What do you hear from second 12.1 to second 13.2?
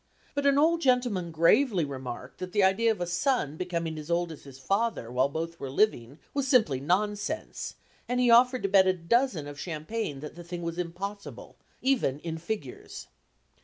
"in figures."